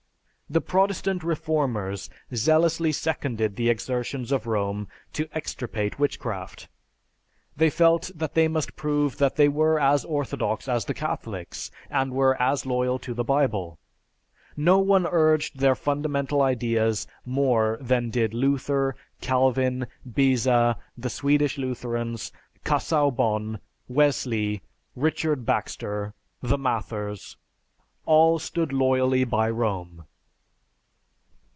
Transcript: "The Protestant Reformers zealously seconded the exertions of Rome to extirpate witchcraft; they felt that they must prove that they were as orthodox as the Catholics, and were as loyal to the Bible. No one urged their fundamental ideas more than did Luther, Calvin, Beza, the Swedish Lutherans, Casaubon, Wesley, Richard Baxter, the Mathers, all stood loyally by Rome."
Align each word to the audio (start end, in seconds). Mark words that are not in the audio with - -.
"The 0.53 0.59
Protestant 0.59 1.23
Reformers 1.23 2.09
zealously 2.35 2.91
seconded 2.91 3.55
the 3.55 3.69
exertions 3.69 4.33
of 4.33 4.47
Rome 4.47 4.89
to 5.13 5.29
extirpate 5.31 5.97
witchcraft; 5.97 6.67
they 7.55 7.69
felt 7.69 8.11
that 8.13 8.33
they 8.33 8.49
must 8.49 8.75
prove 8.75 9.17
that 9.17 9.37
they 9.37 9.47
were 9.47 9.79
as 9.79 10.03
orthodox 10.03 10.67
as 10.67 10.83
the 10.83 10.93
Catholics, 10.93 11.71
and 11.89 12.11
were 12.11 12.35
as 12.41 12.65
loyal 12.65 12.99
to 12.99 13.13
the 13.13 13.23
Bible. 13.23 13.79
No 14.57 14.77
one 14.79 15.07
urged 15.09 15.59
their 15.59 15.73
fundamental 15.73 16.41
ideas 16.41 17.07
more 17.25 17.77
than 17.79 18.09
did 18.09 18.33
Luther, 18.33 18.97
Calvin, 19.21 19.87
Beza, 20.05 20.75
the 20.97 21.09
Swedish 21.09 21.57
Lutherans, 21.57 22.33
Casaubon, 22.65 23.59
Wesley, 23.87 24.63
Richard 24.97 25.45
Baxter, 25.45 26.13
the 26.41 26.57
Mathers, 26.57 27.37
all 28.05 28.37
stood 28.37 28.73
loyally 28.73 29.23
by 29.23 29.49
Rome." 29.49 30.03